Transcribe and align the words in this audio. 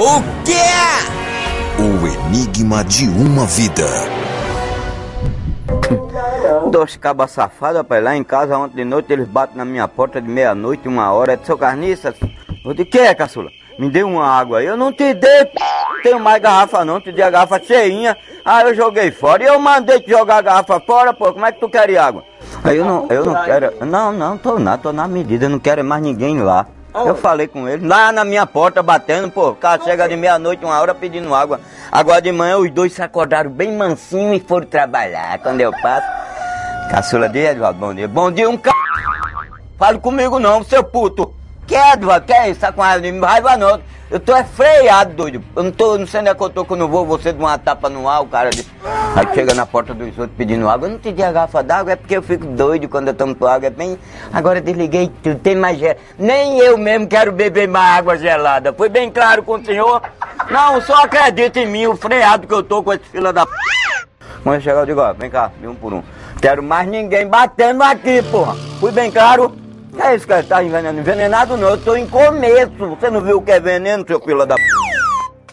O 0.00 0.22
quê? 0.44 1.82
O 1.82 2.06
enigma 2.06 2.84
de 2.84 3.08
uma 3.08 3.44
vida. 3.46 3.84
Dois 6.70 6.96
cabas 6.96 7.32
safados, 7.32 7.78
rapaz, 7.78 8.04
lá 8.04 8.14
em 8.14 8.22
casa 8.22 8.56
ontem 8.56 8.76
de 8.76 8.84
noite 8.84 9.12
eles 9.12 9.26
batem 9.26 9.56
na 9.56 9.64
minha 9.64 9.88
porta 9.88 10.22
de 10.22 10.28
meia-noite, 10.28 10.86
uma 10.86 11.12
hora. 11.12 11.32
É 11.32 11.36
de 11.36 11.44
seu 11.44 11.58
carniça? 11.58 12.14
Eu 12.64 12.74
disse, 12.74 12.84
que 12.84 13.00
é, 13.00 13.12
caçula? 13.12 13.50
Me 13.76 13.90
dê 13.90 14.04
uma 14.04 14.24
água 14.24 14.60
aí. 14.60 14.66
Eu 14.66 14.76
não 14.76 14.92
te 14.92 15.12
dei, 15.14 15.44
p... 15.46 15.58
tenho 16.04 16.20
mais 16.20 16.40
garrafa 16.40 16.84
não, 16.84 17.00
te 17.00 17.10
dei 17.10 17.24
a 17.24 17.30
garrafa 17.30 17.58
cheinha. 17.58 18.16
Aí 18.44 18.68
eu 18.68 18.76
joguei 18.76 19.10
fora. 19.10 19.42
E 19.42 19.46
eu 19.46 19.58
mandei 19.58 19.98
te 19.98 20.10
jogar 20.10 20.36
a 20.36 20.42
garrafa 20.42 20.78
fora, 20.78 21.12
pô, 21.12 21.32
como 21.32 21.44
é 21.44 21.50
que 21.50 21.58
tu 21.58 21.68
quer 21.68 21.98
água? 21.98 22.22
Aí 22.62 22.76
eu 22.76 22.84
não, 22.84 23.08
eu 23.10 23.24
não 23.24 23.44
quero. 23.44 23.84
Não, 23.84 24.12
não, 24.12 24.38
tô 24.38 24.60
na, 24.60 24.78
tô 24.78 24.92
na 24.92 25.08
medida, 25.08 25.46
eu 25.46 25.50
não 25.50 25.58
quero 25.58 25.82
mais 25.82 26.00
ninguém 26.00 26.40
lá. 26.40 26.68
Eu 26.94 27.14
falei 27.14 27.46
com 27.46 27.68
ele, 27.68 27.86
lá 27.86 28.10
na 28.10 28.24
minha 28.24 28.46
porta 28.46 28.82
batendo, 28.82 29.30
pô, 29.30 29.50
o 29.50 29.54
cara 29.54 29.82
chega 29.84 30.08
de 30.08 30.16
meia-noite, 30.16 30.64
uma 30.64 30.80
hora 30.80 30.94
pedindo 30.94 31.34
água. 31.34 31.60
Agora 31.92 32.20
de 32.20 32.32
manhã 32.32 32.56
os 32.58 32.70
dois 32.70 32.92
se 32.92 33.02
acordaram 33.02 33.50
bem 33.50 33.76
mansinho 33.76 34.34
e 34.34 34.40
foram 34.40 34.66
trabalhar. 34.66 35.38
Quando 35.38 35.60
eu 35.60 35.70
passo, 35.82 36.06
caçula 36.90 37.28
de 37.28 37.38
Edvaldo, 37.38 37.78
bom 37.78 37.94
dia. 37.94 38.08
Bom 38.08 38.32
dia, 38.32 38.48
um 38.48 38.56
c... 38.56 38.70
Fale 39.78 39.98
comigo 39.98 40.38
não, 40.38 40.64
seu 40.64 40.82
puto. 40.82 41.34
Que 41.66 41.76
é, 41.76 41.92
Edvaldo, 41.92 42.26
que 42.26 42.32
é 42.32 42.50
isso? 42.50 42.60
Tá 42.60 42.72
com 42.72 42.80
raiva 42.80 43.02
de 43.02 43.12
mim? 43.12 43.20
Raiva 43.20 43.56
não. 43.56 43.80
Eu 44.10 44.18
tô 44.18 44.34
é 44.34 44.42
freado, 44.42 45.12
doido. 45.12 45.44
Eu 45.54 45.64
não 45.64 45.70
tô, 45.70 45.98
não 45.98 46.06
sei 46.06 46.20
onde 46.20 46.30
é 46.30 46.34
que 46.34 46.42
eu 46.42 46.50
tô 46.50 46.64
quando 46.64 46.80
eu 46.80 46.88
vou, 46.88 47.04
você 47.04 47.30
de 47.30 47.38
uma 47.38 47.58
tapa 47.58 47.90
no 47.90 48.08
ar, 48.08 48.22
o 48.22 48.26
cara 48.26 48.48
diz. 48.48 48.66
Aí 49.18 49.26
chega 49.34 49.52
na 49.52 49.66
porta 49.66 49.92
dos 49.92 50.16
outros 50.16 50.36
pedindo 50.36 50.68
água. 50.68 50.86
Eu 50.86 50.92
não 50.92 50.98
te 51.00 51.10
dei 51.10 51.24
a 51.24 51.32
garrafa 51.32 51.60
d'água, 51.60 51.94
é 51.94 51.96
porque 51.96 52.16
eu 52.16 52.22
fico 52.22 52.46
doido 52.46 52.88
quando 52.88 53.08
eu 53.08 53.14
tomo 53.14 53.34
água. 53.44 53.66
É 53.66 53.70
bem. 53.70 53.98
Agora 54.32 54.60
desliguei 54.60 55.10
tudo, 55.20 55.40
tem 55.40 55.56
mais 55.56 55.76
gel. 55.76 55.96
Nem 56.16 56.60
eu 56.60 56.78
mesmo 56.78 57.08
quero 57.08 57.32
beber 57.32 57.66
mais 57.66 57.98
água 57.98 58.16
gelada. 58.16 58.72
Foi 58.72 58.88
bem 58.88 59.10
claro 59.10 59.42
com 59.42 59.54
o 59.54 59.64
senhor. 59.64 60.00
Não, 60.48 60.80
só 60.82 61.02
acredita 61.02 61.58
em 61.58 61.66
mim, 61.66 61.88
o 61.88 61.96
freado 61.96 62.46
que 62.46 62.54
eu 62.54 62.62
tô 62.62 62.80
com 62.80 62.92
esse 62.92 63.06
fila 63.06 63.32
da 63.32 63.44
p. 63.44 63.52
Quando 64.44 64.62
chegar, 64.62 64.78
eu 64.82 64.86
digo, 64.86 65.00
ó, 65.00 65.12
vem 65.12 65.28
cá, 65.28 65.50
um 65.64 65.74
por 65.74 65.92
um. 65.92 66.02
Quero 66.40 66.62
mais 66.62 66.86
ninguém 66.86 67.26
batendo 67.26 67.82
aqui, 67.82 68.22
porra. 68.22 68.54
Fui 68.78 68.92
bem 68.92 69.10
claro? 69.10 69.52
Que 69.96 70.00
é 70.00 70.14
isso, 70.14 70.28
cara? 70.28 70.44
Tá 70.44 70.62
envenenado? 70.62 70.96
Envenenado 71.00 71.56
não, 71.56 71.70
eu 71.70 71.76
tô 71.76 71.96
em 71.96 72.06
começo. 72.06 72.70
Você 72.78 73.10
não 73.10 73.20
viu 73.20 73.38
o 73.38 73.42
que 73.42 73.50
é 73.50 73.58
veneno, 73.58 74.04
seu 74.06 74.20
fila 74.20 74.46
da 74.46 74.54
p. 74.54 74.62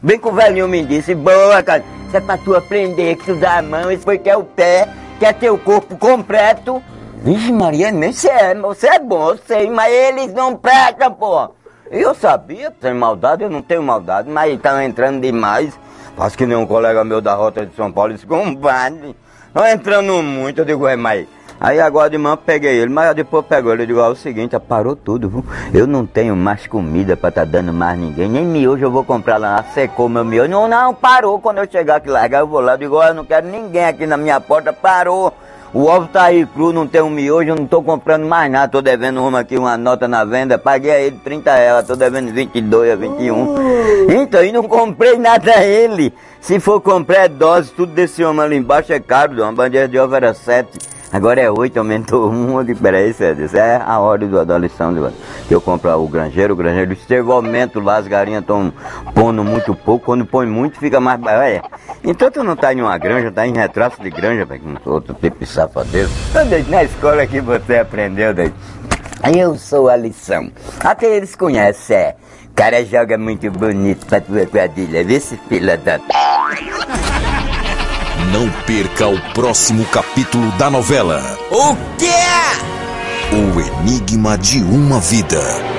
Bem 0.00 0.16
que 0.16 0.28
o 0.28 0.32
velhinho 0.32 0.68
me 0.68 0.84
disse, 0.84 1.12
boa, 1.12 1.60
cara. 1.60 1.97
Isso 2.08 2.16
é 2.16 2.20
pra 2.22 2.38
tu 2.38 2.56
aprender 2.56 3.16
que 3.16 3.34
dá 3.34 3.58
a 3.58 3.62
mão, 3.62 3.92
isso 3.92 4.02
foi 4.02 4.16
que 4.16 4.30
é 4.30 4.36
o 4.36 4.42
pé, 4.42 4.88
que 5.18 5.26
é 5.26 5.32
teu 5.34 5.58
corpo 5.58 5.94
completo. 5.98 6.82
Vixe 7.18 7.52
Maria, 7.52 7.92
nem 7.92 8.14
você 8.14 8.30
é, 8.30 8.54
você 8.54 8.88
é 8.88 8.98
bom, 8.98 9.28
eu 9.28 9.38
sei, 9.46 9.68
mas 9.68 9.92
eles 9.92 10.32
não 10.32 10.56
prestam, 10.56 11.12
pô. 11.12 11.50
Eu 11.90 12.14
sabia, 12.14 12.72
sem 12.80 12.94
maldade, 12.94 13.44
eu 13.44 13.50
não 13.50 13.60
tenho 13.60 13.82
maldade, 13.82 14.30
mas 14.30 14.54
estão 14.54 14.80
entrando 14.80 15.20
demais. 15.20 15.78
Faço 16.16 16.38
que 16.38 16.46
nem 16.46 16.56
um 16.56 16.66
colega 16.66 17.04
meu 17.04 17.20
da 17.20 17.34
Rota 17.34 17.66
de 17.66 17.76
São 17.76 17.92
Paulo 17.92 18.14
disse, 18.14 18.26
compadre, 18.26 19.14
estão 19.46 19.66
entrando 19.66 20.22
muito, 20.22 20.62
eu 20.62 20.64
digo, 20.64 20.88
é, 20.88 20.96
mas... 20.96 21.28
Aí 21.60 21.80
agora 21.80 22.08
de 22.08 22.16
manhã 22.16 22.36
peguei 22.36 22.76
ele, 22.78 22.92
mas 22.92 23.12
depois 23.16 23.44
pegou 23.44 23.72
ele, 23.72 23.82
eu 23.82 23.86
digo, 23.88 24.00
ó, 24.00 24.06
é 24.06 24.10
o 24.10 24.14
seguinte, 24.14 24.54
ó, 24.54 24.60
parou 24.60 24.94
tudo, 24.94 25.28
viu? 25.28 25.44
Eu 25.74 25.88
não 25.88 26.06
tenho 26.06 26.36
mais 26.36 26.68
comida 26.68 27.16
pra 27.16 27.32
tá 27.32 27.44
dando 27.44 27.72
mais 27.72 27.98
ninguém, 27.98 28.28
nem 28.28 28.46
miojo 28.46 28.84
eu 28.84 28.90
vou 28.90 29.02
comprar 29.02 29.38
lá, 29.38 29.64
secou 29.74 30.08
meu 30.08 30.24
miojo. 30.24 30.48
Não, 30.48 30.68
não, 30.68 30.94
parou, 30.94 31.40
quando 31.40 31.58
eu 31.58 31.68
chegar 31.68 31.96
aqui 31.96 32.08
largar 32.08 32.40
eu 32.40 32.46
vou 32.46 32.60
lá, 32.60 32.74
eu 32.74 32.78
digo, 32.78 32.94
ó, 32.94 33.08
eu 33.08 33.14
não 33.14 33.24
quero 33.24 33.48
ninguém 33.48 33.86
aqui 33.86 34.06
na 34.06 34.16
minha 34.16 34.40
porta, 34.40 34.72
parou. 34.72 35.34
O 35.74 35.84
ovo 35.84 36.06
tá 36.06 36.24
aí 36.24 36.46
cru, 36.46 36.72
não 36.72 36.86
tem 36.86 37.02
um 37.02 37.10
miojo, 37.10 37.50
eu 37.50 37.56
não 37.56 37.66
tô 37.66 37.82
comprando 37.82 38.24
mais 38.24 38.50
nada, 38.50 38.72
tô 38.72 38.80
devendo 38.80 39.22
uma 39.22 39.40
aqui, 39.40 39.58
uma 39.58 39.76
nota 39.76 40.08
na 40.08 40.24
venda, 40.24 40.56
paguei 40.58 40.90
a 40.90 41.00
ele 41.00 41.20
30 41.22 41.54
reais, 41.54 41.86
tô 41.86 41.94
devendo 41.94 42.32
22 42.32 42.92
a 42.92 42.96
21. 42.96 43.56
Então, 44.10 44.42
e 44.42 44.50
não 44.50 44.62
comprei 44.62 45.18
nada 45.18 45.52
a 45.52 45.64
ele. 45.64 46.14
Se 46.40 46.58
for 46.58 46.80
comprar 46.80 47.24
é 47.24 47.28
dose, 47.28 47.70
tudo 47.72 47.92
desse 47.92 48.24
homem 48.24 48.42
ali 48.42 48.56
embaixo 48.56 48.92
é 48.92 49.00
caro, 49.00 49.34
uma 49.42 49.52
bandeira 49.52 49.86
de 49.86 49.98
ovo 49.98 50.14
era 50.14 50.32
7. 50.32 50.97
Agora 51.12 51.40
é 51.40 51.50
8, 51.50 51.78
aumentou 51.78 52.28
um. 52.30 52.62
Digo, 52.62 52.80
peraí, 52.80 53.12
Cédio, 53.12 53.46
isso 53.46 53.56
é 53.56 53.76
a 53.84 53.98
ordem 53.98 54.28
do 54.28 54.38
adolescente. 54.38 54.98
Que 55.46 55.54
eu 55.54 55.60
compro 55.60 55.90
o 55.98 56.08
granjeiro, 56.08 56.52
o 56.54 56.56
granjeiro 56.56 56.94
disse, 56.94 57.16
aumento 57.16 57.80
lá, 57.80 57.96
as 57.96 58.06
galinhas 58.06 58.42
estão 58.42 58.72
pondo 59.14 59.42
muito 59.42 59.74
pouco, 59.74 60.06
quando 60.06 60.26
põe 60.26 60.46
muito 60.46 60.78
fica 60.78 61.00
mais. 61.00 61.20
É. 61.42 61.62
Então 62.04 62.30
tu 62.30 62.44
não 62.44 62.54
tá 62.54 62.72
em 62.72 62.82
uma 62.82 62.96
granja, 62.98 63.30
tá 63.30 63.46
em 63.46 63.54
retrato 63.54 64.02
de 64.02 64.10
granja, 64.10 64.44
velho, 64.44 64.62
outro 64.84 65.14
tipo 65.14 65.38
de 65.38 65.46
safadeiro. 65.46 66.08
Disse, 66.48 66.70
na 66.70 66.84
escola 66.84 67.26
que 67.26 67.40
você 67.40 67.78
aprendeu, 67.78 68.34
daí. 68.34 68.52
Aí 69.22 69.38
eu 69.38 69.56
sou 69.56 69.88
a 69.88 69.96
lição. 69.96 70.50
Até 70.80 71.16
eles 71.16 71.34
conhecem, 71.34 71.96
é. 71.96 72.16
O 72.50 72.54
cara 72.54 72.84
joga 72.84 73.16
muito 73.16 73.50
bonito 73.50 74.04
pra 74.06 74.20
tua 74.20 74.44
quadrilha, 74.46 75.04
vê 75.04 75.20
se 75.20 75.36
fila 75.48 75.76
da. 75.76 75.98
Não 78.32 78.50
perca 78.66 79.08
o 79.08 79.18
próximo 79.32 79.86
capítulo 79.86 80.50
da 80.58 80.68
novela 80.68 81.38
O 81.50 81.74
quê? 81.96 82.06
O 83.32 83.60
Enigma 83.60 84.36
de 84.36 84.62
uma 84.62 85.00
Vida. 85.00 85.77